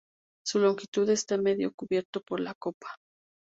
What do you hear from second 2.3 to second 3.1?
la copa.